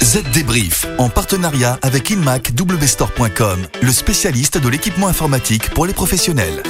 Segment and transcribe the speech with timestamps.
[0.00, 6.62] Z Débrief, en partenariat avec InmacWstore.com, le spécialiste de l'équipement informatique pour les professionnels.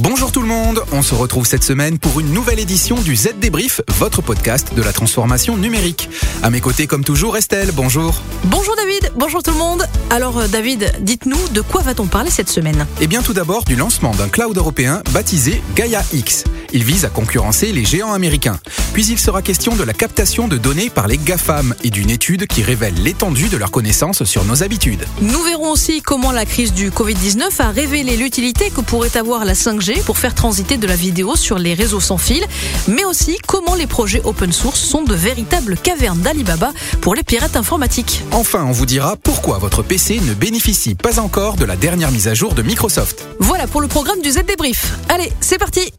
[0.00, 3.34] Bonjour tout le monde, on se retrouve cette semaine pour une nouvelle édition du Z
[3.38, 6.10] Débrief, votre podcast de la transformation numérique.
[6.42, 8.20] À mes côtés, comme toujours, Estelle, bonjour.
[8.44, 9.86] Bonjour David, bonjour tout le monde.
[10.10, 12.84] Alors euh, David, dites-nous de quoi va-t-on parler cette semaine?
[13.00, 16.44] Eh bien tout d'abord du lancement d'un cloud européen baptisé Gaia X.
[16.72, 18.58] Il vise à concurrencer les géants américains.
[18.92, 22.46] Puis il sera question de la captation de données par les GAFAM et d'une étude
[22.46, 25.04] qui révèle l'étendue de leurs connaissances sur nos habitudes.
[25.20, 29.54] Nous verrons aussi comment la crise du Covid-19 a révélé l'utilité que pourrait avoir la
[29.54, 32.44] 5G pour faire transiter de la vidéo sur les réseaux sans fil,
[32.88, 37.56] mais aussi comment les projets open source sont de véritables cavernes d'Alibaba pour les pirates
[37.56, 38.22] informatiques.
[38.30, 42.28] Enfin, on vous dira pourquoi votre PC ne bénéficie pas encore de la dernière mise
[42.28, 43.26] à jour de Microsoft.
[43.40, 44.94] Voilà pour le programme du Z Débrief.
[45.08, 45.92] Allez, c'est parti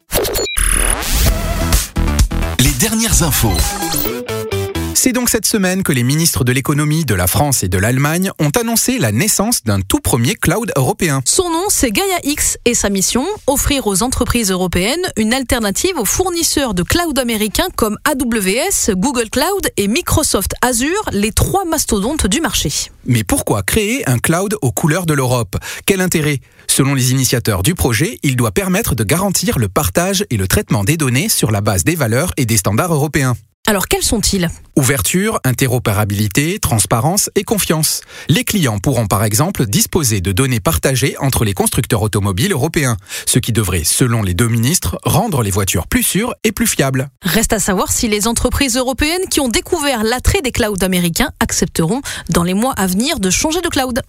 [2.83, 4.52] dernières infos.
[4.95, 8.31] C'est donc cette semaine que les ministres de l'économie de la France et de l'Allemagne
[8.39, 11.22] ont annoncé la naissance d'un tout premier cloud européen.
[11.25, 16.05] Son nom, c'est Gaia X et sa mission, offrir aux entreprises européennes une alternative aux
[16.05, 22.39] fournisseurs de cloud américains comme AWS, Google Cloud et Microsoft Azure, les trois mastodontes du
[22.39, 22.71] marché.
[23.05, 25.58] Mais pourquoi créer un cloud aux couleurs de l'Europe?
[25.86, 26.39] Quel intérêt?
[26.67, 30.83] Selon les initiateurs du projet, il doit permettre de garantir le partage et le traitement
[30.83, 33.36] des données sur la base des valeurs et des standards européens.
[33.66, 34.50] Alors quels sont-ils?
[34.75, 38.02] Ouverture, interopérabilité, transparence et confiance.
[38.28, 43.39] Les clients pourront par exemple disposer de données partagées entre les constructeurs automobiles européens, ce
[43.39, 47.08] qui devrait, selon les deux ministres, rendre les voitures plus sûres et plus fiables.
[47.22, 52.02] Reste à savoir si les entreprises européennes qui ont découvert l'attrait des clouds américains accepteront
[52.27, 54.02] dans les mois à venir de changer de cloud.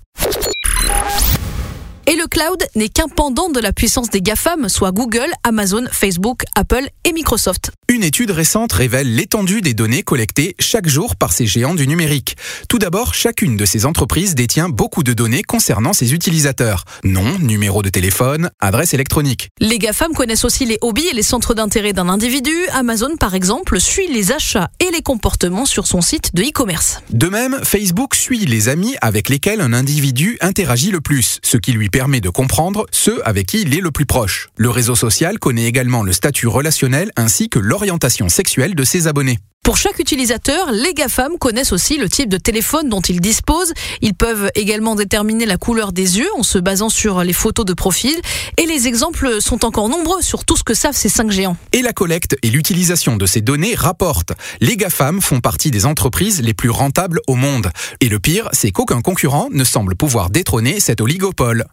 [2.07, 6.43] Et le cloud n'est qu'un pendant de la puissance des GAFAM, soit Google, Amazon, Facebook,
[6.55, 7.71] Apple et Microsoft.
[7.89, 12.37] Une étude récente révèle l'étendue des données collectées chaque jour par ces géants du numérique.
[12.69, 16.85] Tout d'abord, chacune de ces entreprises détient beaucoup de données concernant ses utilisateurs.
[17.05, 19.49] Nom, numéro de téléphone, adresse électronique.
[19.59, 22.55] Les GAFAM connaissent aussi les hobbies et les centres d'intérêt d'un individu.
[22.75, 27.01] Amazon, par exemple, suit les achats et les comportements sur son site de e-commerce.
[27.11, 31.73] De même, Facebook suit les amis avec lesquels un individu interagit le plus, ce qui
[31.73, 34.49] lui permet de comprendre ceux avec qui il est le plus proche.
[34.57, 39.39] Le réseau social connaît également le statut relationnel ainsi que l'orientation sexuelle de ses abonnés.
[39.65, 43.73] Pour chaque utilisateur, les GAFAM connaissent aussi le type de téléphone dont ils disposent.
[44.03, 47.73] Ils peuvent également déterminer la couleur des yeux en se basant sur les photos de
[47.73, 48.15] profil.
[48.59, 51.57] Et les exemples sont encore nombreux sur tout ce que savent ces cinq géants.
[51.73, 54.35] Et la collecte et l'utilisation de ces données rapportent.
[54.61, 57.71] Les GAFAM font partie des entreprises les plus rentables au monde.
[58.01, 61.65] Et le pire, c'est qu'aucun concurrent ne semble pouvoir détrôner cet oligopole.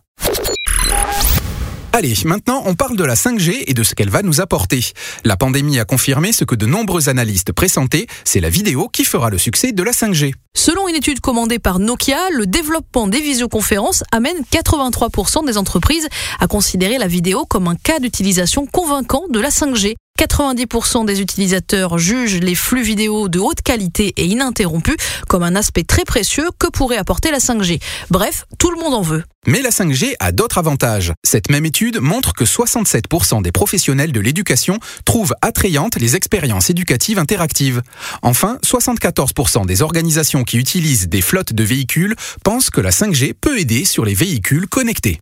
[1.94, 4.80] Allez, maintenant on parle de la 5G et de ce qu'elle va nous apporter.
[5.26, 9.30] La pandémie a confirmé ce que de nombreux analystes pressentaient, c'est la vidéo qui fera
[9.30, 10.34] le succès de la 5G.
[10.56, 16.08] Selon une étude commandée par Nokia, le développement des visioconférences amène 83% des entreprises
[16.40, 19.96] à considérer la vidéo comme un cas d'utilisation convaincant de la 5G.
[20.22, 24.96] 90% des utilisateurs jugent les flux vidéo de haute qualité et ininterrompus
[25.28, 27.82] comme un aspect très précieux que pourrait apporter la 5G.
[28.12, 29.24] Bref, tout le monde en veut.
[29.48, 31.12] Mais la 5G a d'autres avantages.
[31.24, 37.18] Cette même étude montre que 67% des professionnels de l'éducation trouvent attrayantes les expériences éducatives
[37.18, 37.82] interactives.
[38.22, 43.60] Enfin, 74% des organisations qui utilisent des flottes de véhicules pensent que la 5G peut
[43.60, 45.18] aider sur les véhicules connectés.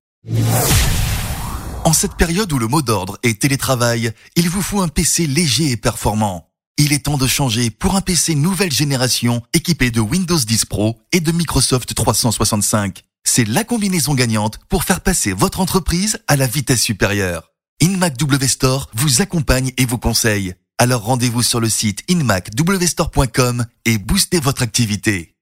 [1.86, 5.72] En cette période où le mot d'ordre est télétravail, il vous faut un PC léger
[5.72, 6.50] et performant.
[6.78, 10.98] Il est temps de changer pour un PC nouvelle génération équipé de Windows 10 Pro
[11.12, 13.04] et de Microsoft 365.
[13.24, 17.52] C'est la combinaison gagnante pour faire passer votre entreprise à la vitesse supérieure.
[17.82, 18.14] InMac
[18.48, 20.54] Store vous accompagne et vous conseille.
[20.78, 25.36] Alors rendez-vous sur le site inmacwstore.com et boostez votre activité.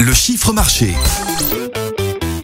[0.00, 0.94] Le chiffre marché.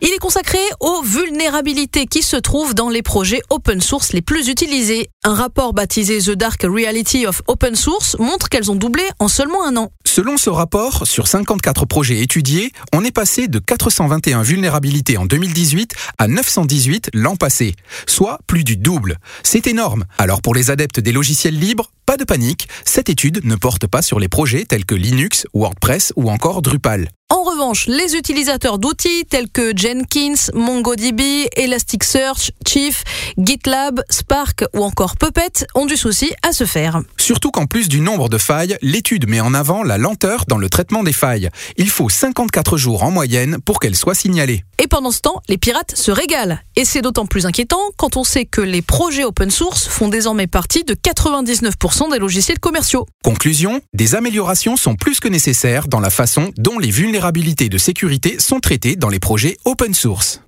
[0.08, 4.48] Il est consacré aux vulnérabilités qui se trouvent dans les projets open source les plus
[4.48, 5.10] utilisés.
[5.22, 9.66] Un rapport baptisé The Dark Reality of Open Source montre qu'elles ont doublé en seulement
[9.66, 9.90] un an.
[10.06, 15.92] Selon ce rapport, sur 54 projets étudiés, on est passé de 421 vulnérabilités en 2018
[16.16, 17.74] à 918 l'an passé,
[18.06, 19.18] soit plus du double.
[19.42, 20.06] C'est énorme.
[20.16, 24.00] Alors pour les adeptes des logiciels libres, pas de panique, cette étude ne porte pas
[24.00, 27.10] sur les projets tels que Linux, WordPress ou encore Drupal.
[27.30, 33.04] En revanche, les utilisateurs d'outils tels que Jenkins, MongoDB, Elasticsearch, Chief,
[33.36, 37.02] GitLab, Spark ou encore Puppet ont du souci à se faire.
[37.18, 40.70] Surtout qu'en plus du nombre de failles, l'étude met en avant la lenteur dans le
[40.70, 41.50] traitement des failles.
[41.76, 44.64] Il faut 54 jours en moyenne pour qu'elles soient signalées.
[44.78, 46.58] Et pendant ce temps, les pirates se régalent.
[46.76, 50.46] Et c'est d'autant plus inquiétant quand on sait que les projets open source font désormais
[50.46, 53.06] partie de 99% des logiciels commerciaux.
[53.24, 58.38] Conclusion, des améliorations sont plus que nécessaires dans la façon dont les vulnérabilités de sécurité
[58.38, 60.40] sont traitées dans les projets open source.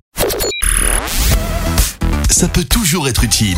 [2.29, 3.57] Ça peut toujours être utile.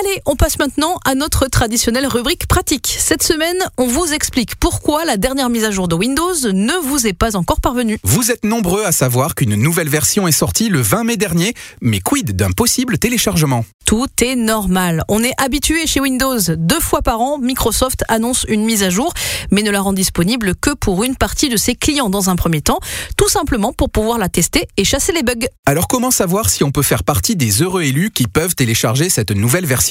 [0.00, 2.96] Allez, on passe maintenant à notre traditionnelle rubrique pratique.
[3.00, 7.08] Cette semaine, on vous explique pourquoi la dernière mise à jour de Windows ne vous
[7.08, 7.98] est pas encore parvenue.
[8.04, 11.98] Vous êtes nombreux à savoir qu'une nouvelle version est sortie le 20 mai dernier, mais
[11.98, 13.64] quid d'un possible téléchargement?
[13.84, 15.02] Tout est normal.
[15.08, 16.38] On est habitué chez Windows.
[16.56, 19.14] Deux fois par an, Microsoft annonce une mise à jour,
[19.50, 22.60] mais ne la rend disponible que pour une partie de ses clients dans un premier
[22.60, 22.78] temps,
[23.16, 25.48] tout simplement pour pouvoir la tester et chasser les bugs.
[25.66, 29.32] Alors comment savoir si on peut faire partie des heureux élus qui peuvent télécharger cette
[29.32, 29.87] nouvelle version?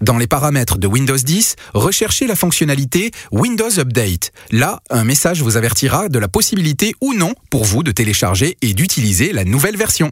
[0.00, 4.32] Dans les paramètres de Windows 10, recherchez la fonctionnalité Windows Update.
[4.50, 8.74] Là, un message vous avertira de la possibilité ou non pour vous de télécharger et
[8.74, 10.10] d'utiliser la nouvelle version.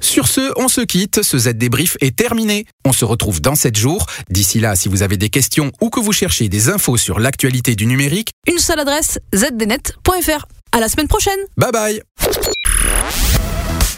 [0.00, 2.64] Sur ce, on se quitte, ce Z débrief est terminé.
[2.84, 4.06] On se retrouve dans 7 jours.
[4.30, 7.74] D'ici là, si vous avez des questions ou que vous cherchez des infos sur l'actualité
[7.74, 10.46] du numérique, une seule adresse zdnet.fr.
[10.72, 11.38] À la semaine prochaine.
[11.56, 12.02] Bye bye.